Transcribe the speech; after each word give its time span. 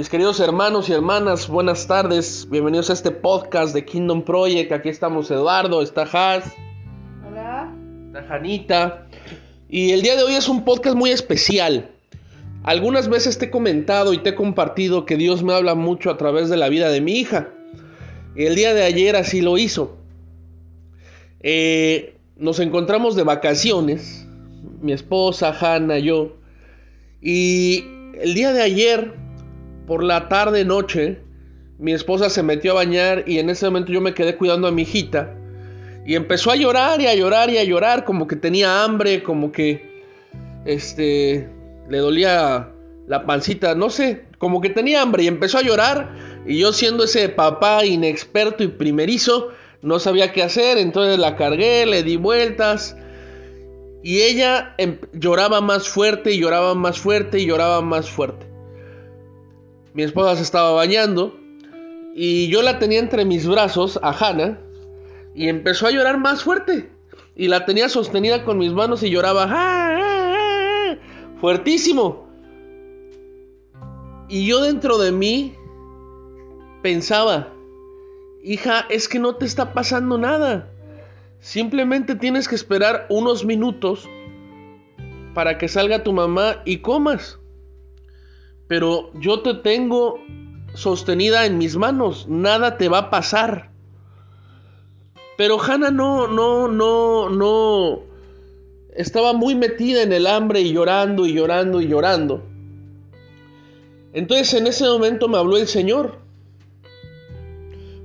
Mis 0.00 0.08
queridos 0.08 0.40
hermanos 0.40 0.88
y 0.88 0.94
hermanas, 0.94 1.46
buenas 1.46 1.86
tardes. 1.86 2.48
Bienvenidos 2.48 2.88
a 2.88 2.94
este 2.94 3.10
podcast 3.10 3.74
de 3.74 3.84
Kingdom 3.84 4.22
Project. 4.22 4.72
Aquí 4.72 4.88
estamos 4.88 5.30
Eduardo, 5.30 5.82
está 5.82 6.04
Haz. 6.04 6.54
Hola. 7.28 7.70
Está 8.06 8.22
Janita. 8.22 9.06
Y 9.68 9.90
el 9.90 10.00
día 10.00 10.16
de 10.16 10.22
hoy 10.22 10.32
es 10.32 10.48
un 10.48 10.64
podcast 10.64 10.96
muy 10.96 11.10
especial. 11.10 11.90
Algunas 12.62 13.10
veces 13.10 13.36
te 13.36 13.44
he 13.44 13.50
comentado 13.50 14.14
y 14.14 14.18
te 14.22 14.30
he 14.30 14.34
compartido 14.34 15.04
que 15.04 15.18
Dios 15.18 15.42
me 15.42 15.52
habla 15.52 15.74
mucho 15.74 16.08
a 16.08 16.16
través 16.16 16.48
de 16.48 16.56
la 16.56 16.70
vida 16.70 16.88
de 16.88 17.02
mi 17.02 17.18
hija. 17.18 17.50
Y 18.34 18.46
el 18.46 18.54
día 18.54 18.72
de 18.72 18.84
ayer 18.84 19.16
así 19.16 19.42
lo 19.42 19.58
hizo. 19.58 19.98
Eh, 21.40 22.16
nos 22.38 22.58
encontramos 22.58 23.16
de 23.16 23.24
vacaciones, 23.24 24.26
mi 24.80 24.92
esposa, 24.92 25.54
Hanna, 25.60 25.98
yo. 25.98 26.38
Y 27.20 27.84
el 28.14 28.32
día 28.32 28.54
de 28.54 28.62
ayer, 28.62 29.28
por 29.86 30.02
la 30.02 30.28
tarde, 30.28 30.64
noche, 30.64 31.20
mi 31.78 31.92
esposa 31.92 32.28
se 32.28 32.42
metió 32.42 32.72
a 32.72 32.74
bañar 32.74 33.24
y 33.26 33.38
en 33.38 33.50
ese 33.50 33.66
momento 33.66 33.90
yo 33.92 34.00
me 34.00 34.14
quedé 34.14 34.36
cuidando 34.36 34.68
a 34.68 34.70
mi 34.70 34.82
hijita. 34.82 35.34
Y 36.06 36.14
empezó 36.14 36.50
a 36.50 36.56
llorar 36.56 37.00
y 37.00 37.06
a 37.06 37.14
llorar 37.14 37.50
y 37.50 37.58
a 37.58 37.64
llorar, 37.64 38.04
como 38.04 38.26
que 38.26 38.36
tenía 38.36 38.84
hambre, 38.84 39.22
como 39.22 39.52
que 39.52 40.02
este 40.64 41.48
le 41.88 41.98
dolía 41.98 42.70
la 43.06 43.26
pancita, 43.26 43.74
no 43.74 43.90
sé, 43.90 44.24
como 44.38 44.60
que 44.60 44.70
tenía 44.70 45.02
hambre 45.02 45.24
y 45.24 45.26
empezó 45.26 45.58
a 45.58 45.62
llorar. 45.62 46.14
Y 46.46 46.58
yo 46.58 46.72
siendo 46.72 47.04
ese 47.04 47.28
papá 47.28 47.84
inexperto 47.84 48.62
y 48.62 48.68
primerizo, 48.68 49.50
no 49.82 49.98
sabía 49.98 50.32
qué 50.32 50.42
hacer, 50.42 50.78
entonces 50.78 51.18
la 51.18 51.36
cargué, 51.36 51.86
le 51.86 52.02
di 52.02 52.16
vueltas. 52.16 52.96
Y 54.02 54.20
ella 54.20 54.74
em, 54.78 54.98
lloraba 55.12 55.60
más 55.60 55.88
fuerte 55.88 56.32
y 56.32 56.38
lloraba 56.38 56.74
más 56.74 56.98
fuerte 56.98 57.38
y 57.38 57.46
lloraba 57.46 57.82
más 57.82 58.08
fuerte. 58.08 58.49
Mi 59.92 60.02
esposa 60.02 60.36
se 60.36 60.42
estaba 60.42 60.72
bañando 60.72 61.36
y 62.14 62.48
yo 62.48 62.62
la 62.62 62.78
tenía 62.78 63.00
entre 63.00 63.24
mis 63.24 63.46
brazos 63.46 63.98
a 64.02 64.10
Hannah 64.10 64.60
y 65.34 65.48
empezó 65.48 65.86
a 65.86 65.90
llorar 65.90 66.18
más 66.18 66.42
fuerte. 66.44 66.90
Y 67.34 67.48
la 67.48 67.64
tenía 67.64 67.88
sostenida 67.88 68.44
con 68.44 68.58
mis 68.58 68.72
manos 68.72 69.02
y 69.02 69.10
lloraba 69.10 69.44
¡Ah, 69.44 69.96
ah, 69.98 70.92
ah! 70.92 70.96
fuertísimo. 71.40 72.28
Y 74.28 74.46
yo 74.46 74.62
dentro 74.62 74.98
de 74.98 75.10
mí 75.10 75.54
pensaba, 76.82 77.52
hija, 78.44 78.86
es 78.90 79.08
que 79.08 79.18
no 79.18 79.34
te 79.34 79.44
está 79.44 79.72
pasando 79.72 80.18
nada. 80.18 80.70
Simplemente 81.40 82.14
tienes 82.14 82.46
que 82.46 82.54
esperar 82.54 83.06
unos 83.08 83.44
minutos 83.44 84.08
para 85.34 85.58
que 85.58 85.66
salga 85.66 86.04
tu 86.04 86.12
mamá 86.12 86.62
y 86.64 86.78
comas. 86.78 87.39
Pero 88.70 89.10
yo 89.14 89.40
te 89.40 89.54
tengo 89.54 90.20
sostenida 90.74 91.44
en 91.44 91.58
mis 91.58 91.76
manos, 91.76 92.28
nada 92.28 92.78
te 92.78 92.88
va 92.88 92.98
a 92.98 93.10
pasar. 93.10 93.72
Pero 95.36 95.60
Hannah 95.60 95.90
no, 95.90 96.28
no, 96.28 96.68
no, 96.68 97.28
no. 97.30 98.02
Estaba 98.94 99.32
muy 99.32 99.56
metida 99.56 100.04
en 100.04 100.12
el 100.12 100.24
hambre 100.28 100.60
y 100.60 100.72
llorando 100.72 101.26
y 101.26 101.32
llorando 101.32 101.80
y 101.80 101.88
llorando. 101.88 102.44
Entonces 104.12 104.54
en 104.54 104.68
ese 104.68 104.84
momento 104.84 105.26
me 105.26 105.38
habló 105.38 105.56
el 105.56 105.66
Señor. 105.66 106.20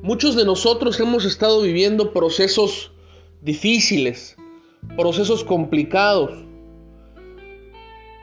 Muchos 0.01 0.35
de 0.35 0.45
nosotros 0.45 0.99
hemos 0.99 1.25
estado 1.25 1.61
viviendo 1.61 2.11
procesos 2.11 2.91
difíciles, 3.43 4.35
procesos 4.97 5.43
complicados. 5.43 6.31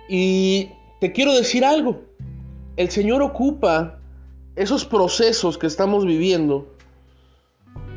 Y 0.09 0.71
te 0.99 1.13
quiero 1.13 1.35
decir 1.35 1.65
algo, 1.65 2.11
el 2.77 2.91
Señor 2.91 3.23
ocupa 3.23 3.99
esos 4.57 4.85
procesos 4.85 5.59
que 5.59 5.67
estamos 5.67 6.05
viviendo 6.05 6.67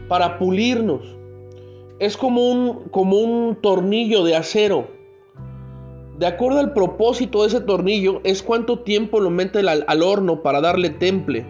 para 0.07 0.37
pulirnos. 0.37 1.01
Es 1.99 2.17
como 2.17 2.51
un, 2.51 2.89
como 2.89 3.19
un 3.19 3.55
tornillo 3.61 4.23
de 4.23 4.35
acero. 4.35 4.87
De 6.17 6.27
acuerdo 6.27 6.59
al 6.59 6.73
propósito 6.73 7.41
de 7.41 7.47
ese 7.47 7.61
tornillo, 7.61 8.21
es 8.23 8.41
cuánto 8.41 8.79
tiempo 8.79 9.19
lo 9.19 9.29
mete 9.29 9.59
al, 9.59 9.85
al 9.87 10.03
horno 10.03 10.41
para 10.41 10.61
darle 10.61 10.89
temple. 10.89 11.45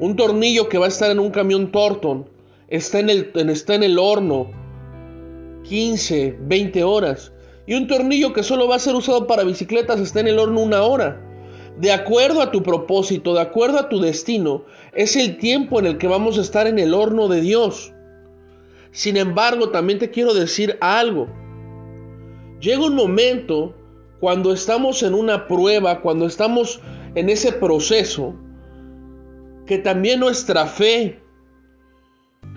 Un 0.00 0.16
tornillo 0.16 0.68
que 0.68 0.78
va 0.78 0.86
a 0.86 0.88
estar 0.88 1.10
en 1.10 1.20
un 1.20 1.30
camión 1.30 1.70
Torton 1.70 2.28
está 2.68 2.98
en 2.98 3.10
el, 3.10 3.30
está 3.34 3.74
en 3.74 3.84
el 3.84 3.98
horno 3.98 4.50
15, 5.64 6.38
20 6.40 6.84
horas. 6.84 7.32
Y 7.66 7.74
un 7.74 7.86
tornillo 7.86 8.32
que 8.32 8.42
solo 8.42 8.68
va 8.68 8.76
a 8.76 8.80
ser 8.80 8.94
usado 8.94 9.26
para 9.26 9.44
bicicletas 9.44 10.00
está 10.00 10.20
en 10.20 10.28
el 10.28 10.38
horno 10.38 10.60
una 10.60 10.82
hora. 10.82 11.23
De 11.78 11.92
acuerdo 11.92 12.40
a 12.40 12.52
tu 12.52 12.62
propósito, 12.62 13.34
de 13.34 13.40
acuerdo 13.40 13.78
a 13.78 13.88
tu 13.88 14.00
destino, 14.00 14.64
es 14.92 15.16
el 15.16 15.38
tiempo 15.38 15.80
en 15.80 15.86
el 15.86 15.98
que 15.98 16.06
vamos 16.06 16.38
a 16.38 16.40
estar 16.40 16.66
en 16.66 16.78
el 16.78 16.94
horno 16.94 17.28
de 17.28 17.40
Dios. 17.40 17.92
Sin 18.92 19.16
embargo, 19.16 19.70
también 19.70 19.98
te 19.98 20.10
quiero 20.10 20.34
decir 20.34 20.78
algo. 20.80 21.26
Llega 22.60 22.86
un 22.86 22.94
momento 22.94 23.74
cuando 24.20 24.52
estamos 24.52 25.02
en 25.02 25.14
una 25.14 25.48
prueba, 25.48 26.00
cuando 26.00 26.26
estamos 26.26 26.80
en 27.16 27.28
ese 27.28 27.52
proceso, 27.52 28.34
que 29.66 29.78
también 29.78 30.20
nuestra 30.20 30.66
fe 30.66 31.20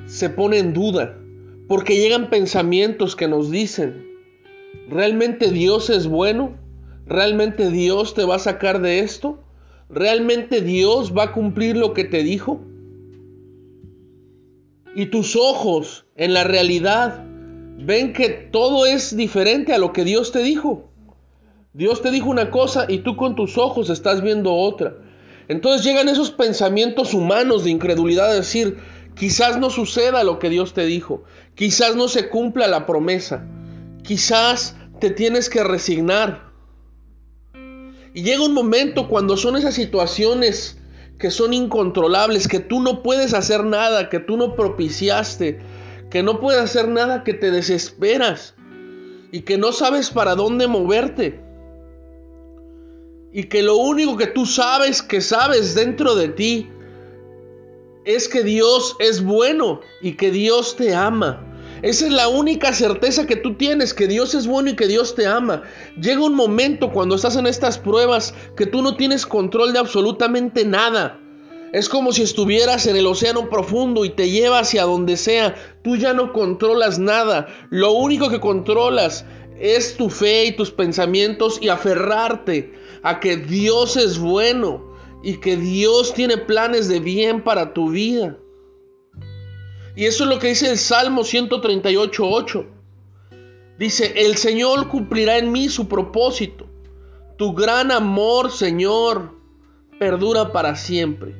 se 0.05 0.29
pone 0.29 0.59
en 0.59 0.73
duda. 0.73 1.17
Porque 1.67 1.97
llegan 1.97 2.29
pensamientos 2.29 3.15
que 3.15 3.27
nos 3.27 3.51
dicen, 3.51 4.05
¿realmente 4.89 5.51
Dios 5.51 5.89
es 5.89 6.07
bueno? 6.07 6.55
¿Realmente 7.07 7.69
Dios 7.69 8.13
te 8.13 8.25
va 8.25 8.35
a 8.35 8.39
sacar 8.39 8.81
de 8.81 8.99
esto? 8.99 9.39
¿Realmente 9.89 10.61
Dios 10.61 11.13
va 11.17 11.23
a 11.23 11.31
cumplir 11.31 11.77
lo 11.77 11.93
que 11.93 12.03
te 12.03 12.23
dijo? 12.23 12.61
Y 14.95 15.07
tus 15.07 15.35
ojos 15.35 16.05
en 16.15 16.33
la 16.33 16.43
realidad 16.43 17.23
ven 17.77 18.13
que 18.13 18.29
todo 18.29 18.85
es 18.85 19.15
diferente 19.15 19.73
a 19.73 19.77
lo 19.77 19.93
que 19.93 20.03
Dios 20.03 20.31
te 20.31 20.39
dijo. 20.39 20.89
Dios 21.73 22.01
te 22.01 22.11
dijo 22.11 22.29
una 22.29 22.49
cosa 22.49 22.85
y 22.89 22.99
tú 22.99 23.15
con 23.15 23.35
tus 23.35 23.57
ojos 23.57 23.89
estás 23.89 24.21
viendo 24.21 24.53
otra. 24.53 24.97
Entonces 25.47 25.85
llegan 25.85 26.09
esos 26.09 26.31
pensamientos 26.31 27.13
humanos 27.13 27.63
de 27.63 27.69
incredulidad 27.69 28.29
de 28.29 28.37
decir, 28.37 28.77
Quizás 29.17 29.57
no 29.57 29.71
suceda 29.71 30.23
lo 30.23 30.37
que 30.37 30.49
Dios 30.49 30.73
te 30.73 30.85
dijo. 30.85 31.23
Quizás 31.55 31.95
no 31.95 32.07
se 32.07 32.29
cumpla 32.29 32.67
la 32.67 32.85
promesa. 32.85 33.47
Quizás 34.03 34.75
te 34.99 35.09
tienes 35.09 35.49
que 35.49 35.63
resignar. 35.63 36.46
Y 38.17 38.23
llega 38.23 38.43
un 38.43 38.55
momento 38.55 39.09
cuando 39.09 39.37
son 39.37 39.57
esas 39.57 39.75
situaciones 39.75 40.79
que 41.19 41.29
son 41.29 41.53
incontrolables, 41.53 42.47
que 42.47 42.59
tú 42.59 42.79
no 42.81 43.03
puedes 43.03 43.35
hacer 43.35 43.63
nada, 43.63 44.09
que 44.09 44.19
tú 44.19 44.37
no 44.37 44.55
propiciaste, 44.55 45.59
que 46.09 46.23
no 46.23 46.39
puedes 46.39 46.59
hacer 46.59 46.87
nada, 46.87 47.23
que 47.23 47.35
te 47.35 47.51
desesperas 47.51 48.55
y 49.31 49.41
que 49.41 49.59
no 49.59 49.71
sabes 49.71 50.09
para 50.09 50.33
dónde 50.33 50.65
moverte. 50.65 51.39
Y 53.31 53.43
que 53.43 53.61
lo 53.61 53.75
único 53.75 54.17
que 54.17 54.25
tú 54.25 54.47
sabes, 54.47 55.03
que 55.03 55.21
sabes 55.21 55.75
dentro 55.75 56.15
de 56.15 56.29
ti, 56.29 56.71
es 58.03 58.27
que 58.27 58.41
Dios 58.41 58.95
es 58.99 59.23
bueno 59.23 59.81
y 60.01 60.13
que 60.13 60.31
Dios 60.31 60.75
te 60.75 60.95
ama. 60.95 61.56
Esa 61.81 62.07
es 62.07 62.11
la 62.11 62.27
única 62.27 62.73
certeza 62.73 63.27
que 63.27 63.35
tú 63.35 63.55
tienes, 63.55 63.93
que 63.93 64.07
Dios 64.07 64.33
es 64.33 64.47
bueno 64.47 64.69
y 64.69 64.75
que 64.75 64.87
Dios 64.87 65.15
te 65.15 65.27
ama. 65.27 65.63
Llega 65.99 66.23
un 66.23 66.35
momento 66.35 66.91
cuando 66.91 67.15
estás 67.15 67.35
en 67.35 67.47
estas 67.47 67.77
pruebas 67.77 68.33
que 68.55 68.65
tú 68.65 68.81
no 68.81 68.95
tienes 68.95 69.25
control 69.25 69.73
de 69.73 69.79
absolutamente 69.79 70.65
nada. 70.65 71.19
Es 71.73 71.89
como 71.89 72.13
si 72.13 72.23
estuvieras 72.23 72.87
en 72.87 72.95
el 72.95 73.05
océano 73.05 73.49
profundo 73.49 74.05
y 74.05 74.09
te 74.09 74.29
lleva 74.29 74.59
hacia 74.59 74.83
donde 74.83 75.17
sea. 75.17 75.55
Tú 75.83 75.97
ya 75.97 76.13
no 76.13 76.33
controlas 76.33 76.97
nada. 76.97 77.47
Lo 77.69 77.91
único 77.91 78.29
que 78.29 78.39
controlas 78.39 79.25
es 79.59 79.97
tu 79.97 80.09
fe 80.09 80.45
y 80.45 80.55
tus 80.55 80.71
pensamientos 80.71 81.59
y 81.61 81.69
aferrarte 81.69 82.73
a 83.03 83.19
que 83.19 83.37
Dios 83.37 83.97
es 83.97 84.17
bueno 84.17 84.95
y 85.23 85.39
que 85.39 85.57
Dios 85.57 86.13
tiene 86.13 86.37
planes 86.37 86.87
de 86.87 86.99
bien 86.99 87.43
para 87.43 87.73
tu 87.73 87.89
vida. 87.89 88.37
Y 89.97 90.05
eso 90.05 90.23
es 90.23 90.29
lo 90.29 90.39
que 90.39 90.47
dice 90.47 90.69
el 90.69 90.77
Salmo 90.77 91.23
138.8. 91.23 92.65
Dice, 93.77 94.13
el 94.15 94.37
Señor 94.37 94.87
cumplirá 94.87 95.37
en 95.37 95.51
mí 95.51 95.67
su 95.67 95.89
propósito. 95.89 96.67
Tu 97.37 97.53
gran 97.53 97.91
amor, 97.91 98.51
Señor, 98.51 99.33
perdura 99.99 100.53
para 100.53 100.75
siempre. 100.77 101.35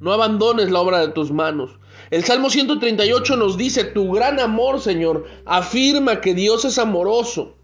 No 0.00 0.12
abandones 0.12 0.70
la 0.70 0.80
obra 0.80 1.00
de 1.00 1.08
tus 1.12 1.30
manos. 1.30 1.72
El 2.10 2.24
Salmo 2.24 2.48
138 2.48 3.36
nos 3.36 3.58
dice, 3.58 3.84
tu 3.84 4.12
gran 4.12 4.40
amor, 4.40 4.80
Señor, 4.80 5.26
afirma 5.44 6.22
que 6.22 6.34
Dios 6.34 6.64
es 6.64 6.78
amoroso, 6.78 7.54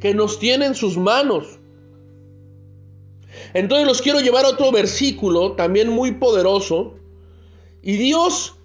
que 0.00 0.14
nos 0.14 0.38
tiene 0.40 0.66
en 0.66 0.74
sus 0.74 0.96
manos 0.96 1.58
entonces 3.54 3.86
los 3.86 4.02
quiero 4.02 4.20
llevar 4.20 4.44
a 4.44 4.50
otro 4.50 4.70
versículo 4.72 5.52
también 5.52 5.88
muy 5.88 6.12
poderoso. 6.12 6.94
Y 7.86 7.98
Dios, 7.98 8.56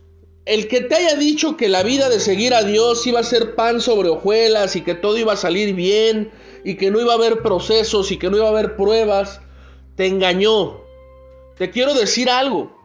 el 0.46 0.68
que 0.68 0.82
te 0.82 0.96
haya 0.96 1.16
dicho 1.16 1.56
que 1.56 1.70
la 1.70 1.84
vida 1.84 2.10
de 2.10 2.20
seguir 2.20 2.56
a 2.56 2.64
Dios 2.64 3.06
iba 3.06 3.20
a 3.20 3.24
ser 3.24 3.54
pan 3.54 3.80
sobre 3.80 4.10
hojuelas 4.10 4.76
y 4.76 4.82
que 4.82 4.96
todo 4.96 5.16
iba 5.16 5.34
a 5.34 5.38
salir 5.38 5.76
bien 5.76 6.32
y 6.64 6.76
que 6.76 6.90
no 6.90 7.00
iba 7.00 7.12
a 7.12 7.18
haber 7.18 7.44
procesos 7.44 8.12
y 8.12 8.18
que 8.18 8.32
no 8.32 8.38
iba 8.38 8.48
a 8.48 8.50
haber 8.50 8.76
pruebas, 8.76 9.40
te 9.96 10.08
engañó. 10.08 10.82
Te 11.56 11.70
quiero 11.70 11.94
decir 11.94 12.32
algo. 12.32 12.76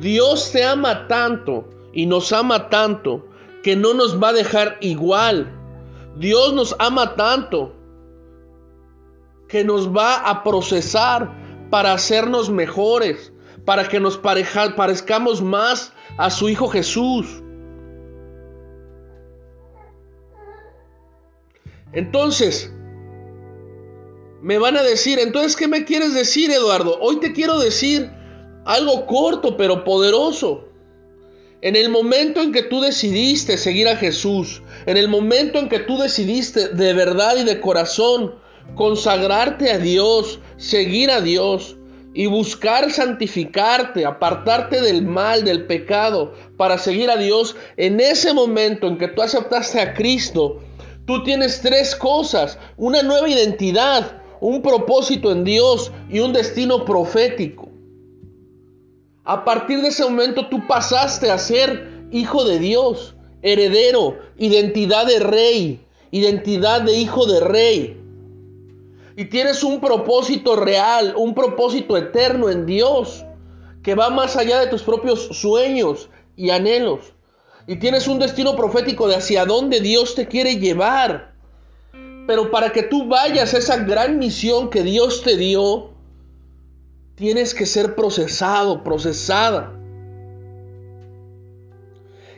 Dios 0.00 0.50
te 0.50 0.64
ama 0.64 1.06
tanto 1.06 1.68
y 1.92 2.06
nos 2.06 2.32
ama 2.32 2.68
tanto 2.68 3.28
que 3.62 3.76
no 3.76 3.94
nos 3.94 4.20
va 4.20 4.30
a 4.30 4.32
dejar 4.32 4.78
igual. 4.80 5.56
Dios 6.16 6.52
nos 6.52 6.74
ama 6.80 7.14
tanto 7.14 7.76
que 9.46 9.62
nos 9.62 9.96
va 9.96 10.16
a 10.16 10.42
procesar 10.42 11.30
para 11.70 11.92
hacernos 11.92 12.50
mejores, 12.50 13.32
para 13.66 13.88
que 13.88 14.00
nos 14.00 14.16
parezcamos 14.16 15.42
más 15.42 15.92
a 16.16 16.30
su 16.30 16.48
Hijo 16.48 16.68
Jesús. 16.68 17.42
Entonces, 21.92 22.72
me 24.40 24.58
van 24.58 24.76
a 24.76 24.82
decir, 24.82 25.18
entonces, 25.18 25.56
¿qué 25.56 25.66
me 25.66 25.84
quieres 25.84 26.14
decir, 26.14 26.50
Eduardo? 26.50 26.96
Hoy 27.00 27.18
te 27.18 27.32
quiero 27.32 27.58
decir 27.58 28.10
algo 28.64 29.04
corto 29.06 29.56
pero 29.56 29.84
poderoso. 29.84 30.68
En 31.60 31.74
el 31.74 31.88
momento 31.88 32.42
en 32.42 32.52
que 32.52 32.62
tú 32.62 32.80
decidiste 32.80 33.56
seguir 33.56 33.88
a 33.88 33.96
Jesús, 33.96 34.62
en 34.84 34.96
el 34.96 35.08
momento 35.08 35.58
en 35.58 35.68
que 35.68 35.80
tú 35.80 35.98
decidiste 35.98 36.68
de 36.68 36.92
verdad 36.92 37.36
y 37.36 37.44
de 37.44 37.60
corazón 37.60 38.36
consagrarte 38.76 39.72
a 39.72 39.78
Dios, 39.78 40.38
seguir 40.56 41.10
a 41.10 41.20
Dios 41.20 41.76
y 42.16 42.24
buscar 42.24 42.90
santificarte, 42.90 44.06
apartarte 44.06 44.80
del 44.80 45.02
mal, 45.02 45.44
del 45.44 45.66
pecado, 45.66 46.32
para 46.56 46.78
seguir 46.78 47.10
a 47.10 47.18
Dios, 47.18 47.56
en 47.76 48.00
ese 48.00 48.32
momento 48.32 48.86
en 48.86 48.96
que 48.96 49.08
tú 49.08 49.20
aceptaste 49.20 49.78
a 49.82 49.92
Cristo, 49.92 50.62
tú 51.04 51.22
tienes 51.24 51.60
tres 51.60 51.94
cosas, 51.94 52.58
una 52.78 53.02
nueva 53.02 53.28
identidad, 53.28 54.22
un 54.40 54.62
propósito 54.62 55.30
en 55.30 55.44
Dios 55.44 55.92
y 56.08 56.20
un 56.20 56.32
destino 56.32 56.86
profético. 56.86 57.68
A 59.24 59.44
partir 59.44 59.82
de 59.82 59.88
ese 59.88 60.04
momento 60.04 60.48
tú 60.48 60.66
pasaste 60.66 61.30
a 61.30 61.36
ser 61.36 62.06
hijo 62.12 62.46
de 62.46 62.58
Dios, 62.58 63.14
heredero, 63.42 64.18
identidad 64.38 65.04
de 65.04 65.18
rey, 65.18 65.80
identidad 66.12 66.80
de 66.80 66.94
hijo 66.94 67.26
de 67.26 67.40
rey. 67.40 68.05
Y 69.16 69.24
tienes 69.24 69.64
un 69.64 69.80
propósito 69.80 70.56
real, 70.56 71.14
un 71.16 71.34
propósito 71.34 71.96
eterno 71.96 72.50
en 72.50 72.66
Dios, 72.66 73.24
que 73.82 73.94
va 73.94 74.10
más 74.10 74.36
allá 74.36 74.60
de 74.60 74.66
tus 74.66 74.82
propios 74.82 75.28
sueños 75.32 76.10
y 76.36 76.50
anhelos. 76.50 77.14
Y 77.66 77.76
tienes 77.76 78.08
un 78.08 78.18
destino 78.18 78.54
profético 78.54 79.08
de 79.08 79.16
hacia 79.16 79.46
dónde 79.46 79.80
Dios 79.80 80.14
te 80.14 80.28
quiere 80.28 80.56
llevar. 80.56 81.34
Pero 82.26 82.50
para 82.50 82.72
que 82.72 82.82
tú 82.82 83.08
vayas 83.08 83.54
a 83.54 83.58
esa 83.58 83.78
gran 83.78 84.18
misión 84.18 84.68
que 84.68 84.82
Dios 84.82 85.22
te 85.22 85.36
dio, 85.36 85.92
tienes 87.14 87.54
que 87.54 87.64
ser 87.64 87.94
procesado, 87.94 88.84
procesada. 88.84 89.72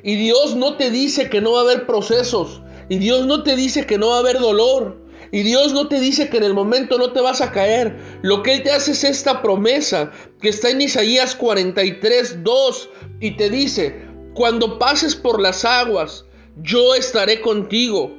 Y 0.04 0.14
Dios 0.14 0.54
no 0.54 0.76
te 0.76 0.90
dice 0.90 1.28
que 1.28 1.40
no 1.40 1.52
va 1.52 1.60
a 1.60 1.62
haber 1.62 1.86
procesos. 1.86 2.62
Y 2.88 2.98
Dios 2.98 3.26
no 3.26 3.42
te 3.42 3.56
dice 3.56 3.84
que 3.84 3.98
no 3.98 4.10
va 4.10 4.16
a 4.16 4.20
haber 4.20 4.38
dolor. 4.38 5.07
Y 5.30 5.42
Dios 5.42 5.72
no 5.72 5.88
te 5.88 6.00
dice 6.00 6.28
que 6.28 6.38
en 6.38 6.44
el 6.44 6.54
momento 6.54 6.98
no 6.98 7.12
te 7.12 7.20
vas 7.20 7.40
a 7.40 7.52
caer. 7.52 7.96
Lo 8.22 8.42
que 8.42 8.54
Él 8.54 8.62
te 8.62 8.70
hace 8.70 8.92
es 8.92 9.04
esta 9.04 9.42
promesa 9.42 10.10
que 10.40 10.48
está 10.48 10.70
en 10.70 10.80
Isaías 10.80 11.34
43, 11.34 12.42
2. 12.42 12.90
Y 13.20 13.32
te 13.32 13.50
dice, 13.50 14.06
cuando 14.34 14.78
pases 14.78 15.14
por 15.14 15.40
las 15.40 15.64
aguas, 15.64 16.24
yo 16.62 16.94
estaré 16.94 17.40
contigo 17.40 18.12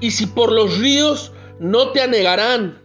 y 0.00 0.10
si 0.10 0.26
por 0.26 0.52
los 0.52 0.78
ríos 0.78 1.32
no 1.58 1.92
te 1.92 2.00
anegarán. 2.00 2.82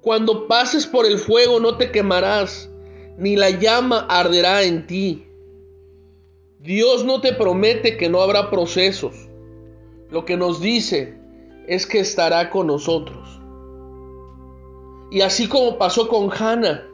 Cuando 0.00 0.46
pases 0.46 0.86
por 0.86 1.04
el 1.04 1.18
fuego 1.18 1.60
no 1.60 1.76
te 1.76 1.90
quemarás, 1.90 2.70
ni 3.18 3.36
la 3.36 3.50
llama 3.50 4.06
arderá 4.08 4.62
en 4.62 4.86
ti. 4.86 5.26
Dios 6.60 7.04
no 7.04 7.20
te 7.20 7.32
promete 7.32 7.96
que 7.96 8.08
no 8.08 8.22
habrá 8.22 8.50
procesos. 8.50 9.14
Lo 10.10 10.24
que 10.24 10.36
nos 10.36 10.60
dice 10.60 11.18
es 11.66 11.86
que 11.86 12.00
estará 12.00 12.50
con 12.50 12.68
nosotros. 12.68 13.40
Y 15.10 15.20
así 15.20 15.48
como 15.48 15.78
pasó 15.78 16.08
con 16.08 16.30
Hannah, 16.32 16.84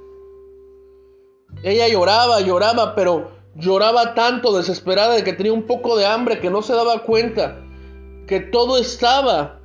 ella 1.63 1.89
lloraba, 1.89 2.41
lloraba, 2.41 2.95
pero 2.95 3.31
lloraba 3.55 4.15
tanto 4.15 4.57
desesperada 4.57 5.15
de 5.15 5.25
que 5.25 5.33
tenía 5.33 5.53
un 5.53 5.67
poco 5.67 5.97
de 5.97 6.07
hambre 6.07 6.41
que 6.41 6.51
no 6.51 6.63
se 6.63 6.75
daba 6.75 7.03
cuenta 7.03 7.63
que 8.27 8.41
todo 8.41 8.79
estaba 8.79 9.61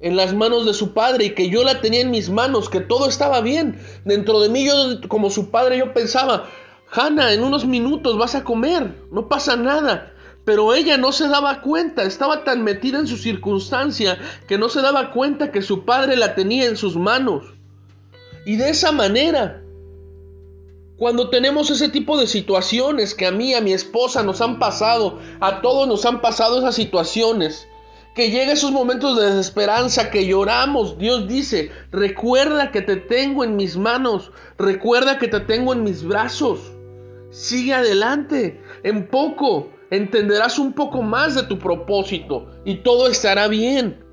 en 0.00 0.16
las 0.16 0.34
manos 0.34 0.66
de 0.66 0.74
su 0.74 0.92
padre 0.92 1.26
y 1.26 1.34
que 1.34 1.48
yo 1.48 1.64
la 1.64 1.80
tenía 1.80 2.00
en 2.00 2.10
mis 2.10 2.30
manos, 2.30 2.68
que 2.68 2.80
todo 2.80 3.08
estaba 3.08 3.40
bien. 3.40 3.80
Dentro 4.04 4.40
de 4.40 4.48
mí 4.48 4.66
yo 4.66 4.72
como 5.08 5.30
su 5.30 5.50
padre 5.50 5.78
yo 5.78 5.92
pensaba, 5.92 6.46
Hannah, 6.90 7.32
en 7.32 7.42
unos 7.42 7.66
minutos 7.66 8.16
vas 8.16 8.34
a 8.34 8.44
comer, 8.44 8.94
no 9.10 9.28
pasa 9.28 9.56
nada. 9.56 10.12
Pero 10.48 10.72
ella 10.72 10.96
no 10.96 11.12
se 11.12 11.28
daba 11.28 11.60
cuenta, 11.60 12.04
estaba 12.04 12.42
tan 12.42 12.64
metida 12.64 12.98
en 12.98 13.06
su 13.06 13.18
circunstancia 13.18 14.18
que 14.46 14.56
no 14.56 14.70
se 14.70 14.80
daba 14.80 15.10
cuenta 15.10 15.52
que 15.52 15.60
su 15.60 15.84
padre 15.84 16.16
la 16.16 16.34
tenía 16.34 16.64
en 16.64 16.78
sus 16.78 16.96
manos. 16.96 17.52
Y 18.46 18.56
de 18.56 18.70
esa 18.70 18.90
manera 18.90 19.62
cuando 20.96 21.28
tenemos 21.28 21.68
ese 21.68 21.90
tipo 21.90 22.16
de 22.16 22.26
situaciones 22.26 23.14
que 23.14 23.26
a 23.26 23.30
mí, 23.30 23.52
a 23.52 23.60
mi 23.60 23.74
esposa 23.74 24.22
nos 24.22 24.40
han 24.40 24.58
pasado, 24.58 25.18
a 25.38 25.60
todos 25.60 25.86
nos 25.86 26.06
han 26.06 26.22
pasado 26.22 26.60
esas 26.60 26.76
situaciones, 26.76 27.68
que 28.14 28.30
llega 28.30 28.52
esos 28.54 28.72
momentos 28.72 29.18
de 29.18 29.26
desesperanza, 29.26 30.10
que 30.10 30.26
lloramos, 30.26 30.96
Dios 30.96 31.28
dice, 31.28 31.72
recuerda 31.92 32.70
que 32.70 32.80
te 32.80 32.96
tengo 32.96 33.44
en 33.44 33.54
mis 33.54 33.76
manos, 33.76 34.32
recuerda 34.56 35.18
que 35.18 35.28
te 35.28 35.40
tengo 35.40 35.74
en 35.74 35.84
mis 35.84 36.04
brazos, 36.04 36.72
sigue 37.30 37.74
adelante, 37.74 38.62
en 38.82 39.08
poco 39.08 39.76
entenderás 39.90 40.58
un 40.58 40.72
poco 40.72 41.02
más 41.02 41.34
de 41.34 41.44
tu 41.44 41.58
propósito 41.58 42.50
y 42.64 42.76
todo 42.76 43.08
estará 43.08 43.48
bien. 43.48 44.04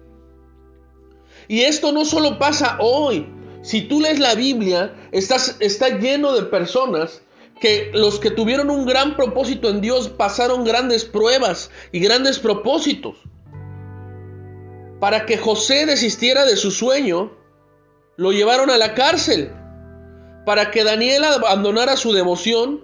Y 1.47 1.61
esto 1.61 1.91
no 1.91 2.05
solo 2.05 2.39
pasa 2.39 2.77
hoy, 2.79 3.27
si 3.61 3.81
tú 3.81 3.99
lees 3.99 4.19
la 4.19 4.35
Biblia, 4.35 4.95
estás, 5.11 5.57
está 5.59 5.89
lleno 5.89 6.33
de 6.33 6.43
personas 6.43 7.21
que 7.59 7.91
los 7.93 8.19
que 8.19 8.31
tuvieron 8.31 8.69
un 8.69 8.85
gran 8.85 9.15
propósito 9.15 9.69
en 9.69 9.81
Dios 9.81 10.09
pasaron 10.09 10.63
grandes 10.63 11.05
pruebas 11.05 11.71
y 11.91 11.99
grandes 11.99 12.39
propósitos. 12.39 13.17
Para 14.99 15.25
que 15.25 15.37
José 15.37 15.85
desistiera 15.85 16.45
de 16.45 16.57
su 16.57 16.71
sueño, 16.71 17.31
lo 18.17 18.31
llevaron 18.31 18.69
a 18.69 18.77
la 18.77 18.93
cárcel. 18.93 19.51
Para 20.45 20.71
que 20.71 20.83
Daniel 20.83 21.23
abandonara 21.23 21.97
su 21.97 22.13
devoción, 22.13 22.83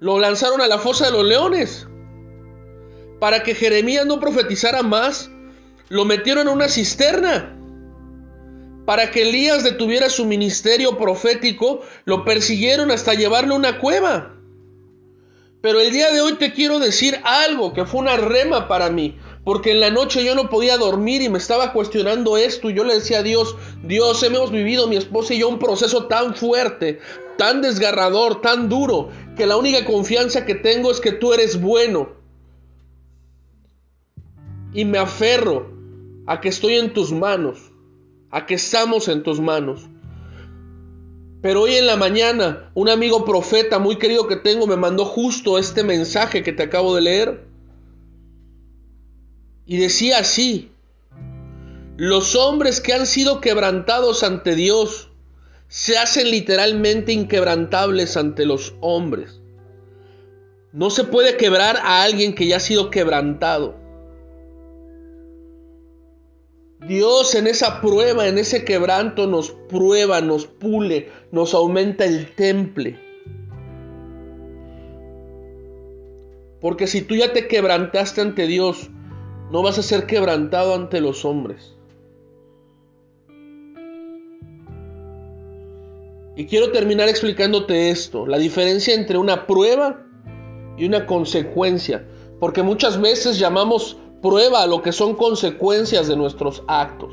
lo 0.00 0.18
lanzaron 0.18 0.60
a 0.60 0.68
la 0.68 0.78
fosa 0.78 1.06
de 1.06 1.12
los 1.12 1.24
leones. 1.24 1.86
Para 3.22 3.44
que 3.44 3.54
Jeremías 3.54 4.04
no 4.04 4.18
profetizara 4.18 4.82
más, 4.82 5.30
lo 5.88 6.04
metieron 6.04 6.48
en 6.48 6.54
una 6.54 6.68
cisterna. 6.68 7.56
Para 8.84 9.12
que 9.12 9.22
Elías 9.22 9.62
detuviera 9.62 10.10
su 10.10 10.26
ministerio 10.26 10.98
profético, 10.98 11.82
lo 12.04 12.24
persiguieron 12.24 12.90
hasta 12.90 13.14
llevarlo 13.14 13.54
a 13.54 13.58
una 13.58 13.78
cueva. 13.78 14.34
Pero 15.60 15.78
el 15.78 15.92
día 15.92 16.10
de 16.10 16.20
hoy 16.20 16.32
te 16.32 16.52
quiero 16.52 16.80
decir 16.80 17.20
algo 17.22 17.72
que 17.72 17.84
fue 17.84 18.00
una 18.00 18.16
rema 18.16 18.66
para 18.66 18.90
mí, 18.90 19.16
porque 19.44 19.70
en 19.70 19.78
la 19.78 19.90
noche 19.90 20.24
yo 20.24 20.34
no 20.34 20.50
podía 20.50 20.76
dormir 20.76 21.22
y 21.22 21.28
me 21.28 21.38
estaba 21.38 21.72
cuestionando 21.72 22.36
esto 22.36 22.70
y 22.70 22.74
yo 22.74 22.82
le 22.82 22.94
decía 22.94 23.20
a 23.20 23.22
Dios, 23.22 23.54
Dios, 23.84 24.20
hemos 24.24 24.50
vivido 24.50 24.88
mi 24.88 24.96
esposa 24.96 25.34
y 25.34 25.38
yo 25.38 25.48
un 25.48 25.60
proceso 25.60 26.06
tan 26.06 26.34
fuerte, 26.34 26.98
tan 27.38 27.62
desgarrador, 27.62 28.40
tan 28.40 28.68
duro, 28.68 29.10
que 29.36 29.46
la 29.46 29.56
única 29.56 29.84
confianza 29.84 30.44
que 30.44 30.56
tengo 30.56 30.90
es 30.90 30.98
que 30.98 31.12
tú 31.12 31.32
eres 31.32 31.60
bueno. 31.60 32.20
Y 34.72 34.84
me 34.84 34.98
aferro 34.98 35.70
a 36.26 36.40
que 36.40 36.48
estoy 36.48 36.74
en 36.74 36.92
tus 36.92 37.12
manos 37.12 37.72
a 38.32 38.46
que 38.46 38.54
estamos 38.54 39.06
en 39.08 39.22
tus 39.22 39.40
manos. 39.40 39.82
Pero 41.42 41.62
hoy 41.62 41.74
en 41.74 41.86
la 41.86 41.96
mañana, 41.96 42.70
un 42.74 42.88
amigo 42.88 43.24
profeta 43.24 43.78
muy 43.78 43.96
querido 43.96 44.26
que 44.26 44.36
tengo 44.36 44.66
me 44.66 44.76
mandó 44.76 45.04
justo 45.04 45.58
este 45.58 45.84
mensaje 45.84 46.42
que 46.42 46.52
te 46.52 46.62
acabo 46.62 46.94
de 46.94 47.02
leer. 47.02 47.46
Y 49.66 49.76
decía 49.76 50.18
así, 50.18 50.70
los 51.96 52.34
hombres 52.34 52.80
que 52.80 52.94
han 52.94 53.06
sido 53.06 53.40
quebrantados 53.40 54.22
ante 54.22 54.54
Dios 54.54 55.10
se 55.68 55.98
hacen 55.98 56.30
literalmente 56.30 57.12
inquebrantables 57.12 58.16
ante 58.16 58.46
los 58.46 58.74
hombres. 58.80 59.40
No 60.72 60.88
se 60.88 61.04
puede 61.04 61.36
quebrar 61.36 61.76
a 61.76 62.02
alguien 62.02 62.34
que 62.34 62.46
ya 62.46 62.56
ha 62.56 62.60
sido 62.60 62.88
quebrantado. 62.88 63.81
Dios 66.88 67.34
en 67.36 67.46
esa 67.46 67.80
prueba, 67.80 68.26
en 68.26 68.38
ese 68.38 68.64
quebranto 68.64 69.26
nos 69.26 69.50
prueba, 69.50 70.20
nos 70.20 70.46
pule, 70.46 71.10
nos 71.30 71.54
aumenta 71.54 72.04
el 72.04 72.34
temple. 72.34 72.98
Porque 76.60 76.86
si 76.86 77.02
tú 77.02 77.14
ya 77.14 77.32
te 77.32 77.46
quebrantaste 77.46 78.20
ante 78.20 78.46
Dios, 78.46 78.90
no 79.50 79.62
vas 79.62 79.78
a 79.78 79.82
ser 79.82 80.06
quebrantado 80.06 80.74
ante 80.74 81.00
los 81.00 81.24
hombres. 81.24 81.76
Y 86.34 86.46
quiero 86.46 86.72
terminar 86.72 87.08
explicándote 87.08 87.90
esto, 87.90 88.26
la 88.26 88.38
diferencia 88.38 88.94
entre 88.94 89.18
una 89.18 89.46
prueba 89.46 90.06
y 90.78 90.86
una 90.86 91.06
consecuencia, 91.06 92.06
porque 92.40 92.62
muchas 92.62 93.00
veces 93.00 93.38
llamamos 93.38 93.98
prueba 94.22 94.66
lo 94.66 94.80
que 94.80 94.92
son 94.92 95.14
consecuencias 95.14 96.06
de 96.08 96.16
nuestros 96.16 96.62
actos. 96.68 97.12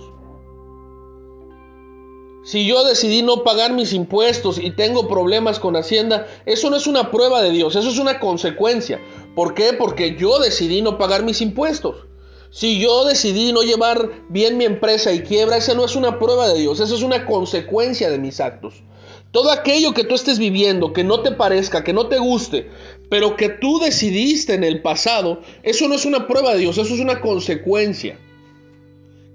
Si 2.43 2.65
yo 2.65 2.85
decidí 2.85 3.21
no 3.21 3.43
pagar 3.43 3.73
mis 3.73 3.91
impuestos 3.91 4.57
y 4.57 4.71
tengo 4.71 5.09
problemas 5.09 5.59
con 5.59 5.75
Hacienda, 5.75 6.25
eso 6.45 6.69
no 6.69 6.77
es 6.77 6.87
una 6.87 7.11
prueba 7.11 7.41
de 7.41 7.51
Dios, 7.51 7.75
eso 7.75 7.89
es 7.89 7.99
una 7.99 8.19
consecuencia. 8.19 9.01
¿Por 9.35 9.53
qué? 9.53 9.73
Porque 9.73 10.15
yo 10.15 10.39
decidí 10.39 10.81
no 10.81 10.97
pagar 10.97 11.23
mis 11.23 11.41
impuestos. 11.41 12.07
Si 12.51 12.79
yo 12.79 13.05
decidí 13.05 13.51
no 13.51 13.61
llevar 13.61 14.09
bien 14.29 14.57
mi 14.57 14.65
empresa 14.65 15.11
y 15.11 15.21
quiebra, 15.21 15.57
esa 15.57 15.75
no 15.75 15.85
es 15.85 15.95
una 15.95 16.17
prueba 16.17 16.47
de 16.47 16.59
Dios, 16.59 16.79
eso 16.79 16.95
es 16.95 17.03
una 17.03 17.25
consecuencia 17.25 18.09
de 18.09 18.17
mis 18.17 18.39
actos. 18.39 18.83
Todo 19.31 19.51
aquello 19.51 19.93
que 19.93 20.03
tú 20.03 20.15
estés 20.15 20.39
viviendo, 20.39 20.91
que 20.91 21.03
no 21.03 21.19
te 21.19 21.31
parezca, 21.31 21.83
que 21.83 21.93
no 21.93 22.07
te 22.07 22.17
guste, 22.17 22.71
pero 23.09 23.35
que 23.35 23.49
tú 23.49 23.79
decidiste 23.79 24.53
en 24.53 24.63
el 24.63 24.81
pasado, 24.81 25.41
eso 25.63 25.87
no 25.87 25.95
es 25.95 26.05
una 26.05 26.27
prueba 26.27 26.53
de 26.53 26.59
Dios, 26.59 26.77
eso 26.77 26.93
es 26.93 26.99
una 26.99 27.21
consecuencia. 27.21 28.19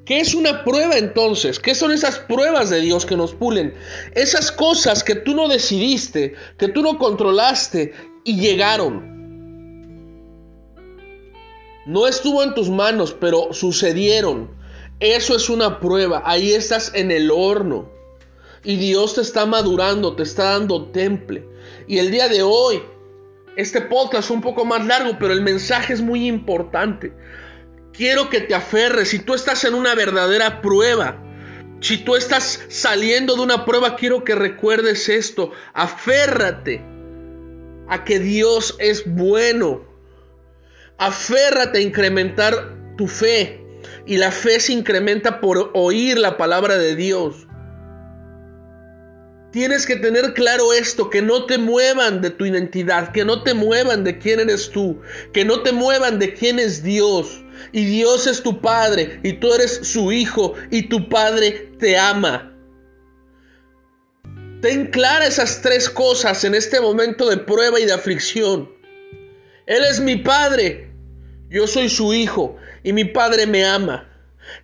¿Qué 0.04 0.20
es 0.20 0.34
una 0.34 0.64
prueba 0.64 0.98
entonces? 0.98 1.58
¿Qué 1.58 1.74
son 1.74 1.90
esas 1.90 2.18
pruebas 2.18 2.68
de 2.68 2.80
Dios 2.80 3.06
que 3.06 3.16
nos 3.16 3.34
pulen? 3.34 3.74
Esas 4.14 4.52
cosas 4.52 5.02
que 5.02 5.14
tú 5.14 5.34
no 5.34 5.48
decidiste, 5.48 6.34
que 6.58 6.68
tú 6.68 6.82
no 6.82 6.98
controlaste 6.98 7.94
y 8.22 8.36
llegaron. 8.36 9.14
No 11.86 12.06
estuvo 12.06 12.42
en 12.42 12.54
tus 12.54 12.68
manos, 12.68 13.16
pero 13.18 13.52
sucedieron. 13.52 14.50
Eso 15.00 15.36
es 15.36 15.48
una 15.48 15.80
prueba. 15.80 16.22
Ahí 16.26 16.52
estás 16.52 16.92
en 16.94 17.10
el 17.10 17.30
horno. 17.30 17.90
Y 18.62 18.76
Dios 18.76 19.14
te 19.14 19.22
está 19.22 19.46
madurando, 19.46 20.16
te 20.16 20.22
está 20.22 20.52
dando 20.52 20.86
temple. 20.86 21.46
Y 21.86 21.98
el 21.98 22.10
día 22.10 22.28
de 22.28 22.42
hoy, 22.42 22.82
este 23.56 23.80
podcast 23.80 24.24
es 24.24 24.30
un 24.30 24.40
poco 24.40 24.64
más 24.64 24.84
largo, 24.84 25.16
pero 25.18 25.32
el 25.32 25.42
mensaje 25.42 25.92
es 25.92 26.00
muy 26.00 26.26
importante. 26.26 27.12
Quiero 27.92 28.28
que 28.28 28.40
te 28.40 28.54
aferres. 28.54 29.08
Si 29.08 29.20
tú 29.20 29.34
estás 29.34 29.64
en 29.64 29.74
una 29.74 29.94
verdadera 29.94 30.60
prueba, 30.60 31.22
si 31.80 31.98
tú 31.98 32.16
estás 32.16 32.64
saliendo 32.68 33.36
de 33.36 33.42
una 33.42 33.64
prueba, 33.64 33.94
quiero 33.96 34.24
que 34.24 34.34
recuerdes 34.34 35.08
esto. 35.08 35.52
Aférrate 35.72 36.82
a 37.88 38.04
que 38.04 38.18
Dios 38.18 38.74
es 38.78 39.04
bueno. 39.06 39.84
Aférrate 40.98 41.78
a 41.78 41.82
incrementar 41.82 42.96
tu 42.96 43.06
fe. 43.06 43.60
Y 44.06 44.16
la 44.16 44.32
fe 44.32 44.60
se 44.60 44.72
incrementa 44.72 45.40
por 45.40 45.70
oír 45.74 46.18
la 46.18 46.36
palabra 46.36 46.76
de 46.76 46.96
Dios. 46.96 47.46
Tienes 49.54 49.86
que 49.86 49.94
tener 49.94 50.34
claro 50.34 50.72
esto, 50.72 51.10
que 51.10 51.22
no 51.22 51.46
te 51.46 51.58
muevan 51.58 52.20
de 52.20 52.30
tu 52.30 52.44
identidad, 52.44 53.12
que 53.12 53.24
no 53.24 53.44
te 53.44 53.54
muevan 53.54 54.02
de 54.02 54.18
quién 54.18 54.40
eres 54.40 54.68
tú, 54.70 55.00
que 55.32 55.44
no 55.44 55.62
te 55.62 55.70
muevan 55.70 56.18
de 56.18 56.34
quién 56.34 56.58
es 56.58 56.82
Dios. 56.82 57.44
Y 57.70 57.84
Dios 57.84 58.26
es 58.26 58.42
tu 58.42 58.60
Padre 58.60 59.20
y 59.22 59.34
tú 59.34 59.54
eres 59.54 59.78
su 59.84 60.10
Hijo 60.10 60.54
y 60.72 60.88
tu 60.88 61.08
Padre 61.08 61.70
te 61.78 61.96
ama. 61.96 62.52
Ten 64.60 64.88
clara 64.88 65.28
esas 65.28 65.62
tres 65.62 65.88
cosas 65.88 66.42
en 66.42 66.56
este 66.56 66.80
momento 66.80 67.30
de 67.30 67.36
prueba 67.36 67.78
y 67.78 67.84
de 67.84 67.92
aflicción. 67.92 68.68
Él 69.66 69.84
es 69.84 70.00
mi 70.00 70.16
Padre, 70.16 70.90
yo 71.48 71.68
soy 71.68 71.88
su 71.88 72.12
Hijo 72.12 72.56
y 72.82 72.92
mi 72.92 73.04
Padre 73.04 73.46
me 73.46 73.64
ama. 73.64 74.10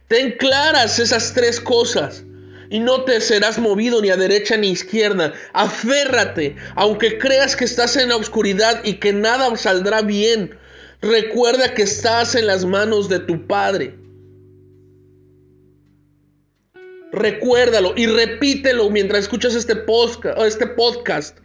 Ten 0.09 0.33
claras 0.33 0.99
esas 0.99 1.33
tres 1.33 1.61
cosas 1.61 2.25
y 2.71 2.79
no 2.79 3.03
te 3.03 3.21
serás 3.21 3.59
movido 3.59 4.01
ni 4.01 4.11
a 4.11 4.17
derecha 4.17 4.57
ni 4.57 4.69
a 4.69 4.73
izquierda. 4.73 5.35
Aférrate, 5.53 6.57
aunque 6.77 7.19
creas 7.19 7.57
que 7.57 7.65
estás 7.65 7.97
en 7.97 8.09
la 8.09 8.17
oscuridad 8.17 8.83
y 8.85 8.95
que 8.95 9.13
nada 9.13 9.55
saldrá 9.57 10.03
bien. 10.03 10.57
Recuerda 11.03 11.75
que 11.75 11.83
estás 11.83 12.37
en 12.37 12.47
las 12.47 12.65
manos 12.65 13.09
de 13.09 13.19
tu 13.19 13.47
Padre. 13.49 13.97
Recuérdalo 17.13 17.95
y 17.97 18.07
repítelo 18.07 18.89
mientras 18.89 19.23
escuchas 19.23 19.57
este 19.57 19.75
podcast, 19.75 20.39
este 20.39 20.69
podcast. 20.69 21.39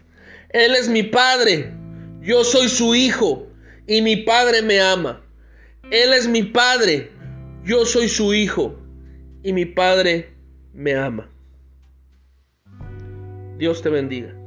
Él 0.50 0.75
es 0.75 0.88
mi 0.88 1.01
Padre, 1.01 1.74
yo 2.22 2.44
soy 2.44 2.70
su 2.70 2.94
Hijo 2.94 3.48
y 3.88 4.03
mi 4.03 4.17
Padre 4.17 4.62
me 4.62 4.79
ama. 4.79 5.25
Él 5.89 6.13
es 6.13 6.27
mi 6.27 6.44
Padre, 6.44 7.12
yo 7.63 7.84
soy 7.84 8.10
su 8.10 8.32
Hijo 8.36 8.79
y 9.41 9.53
mi 9.53 9.65
Padre 9.65 10.35
me 10.75 10.94
ama. 10.96 11.29
Dios 13.58 13.82
te 13.82 13.89
bendiga. 13.89 14.45